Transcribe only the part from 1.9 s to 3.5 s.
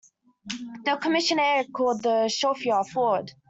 the chauffeur forward.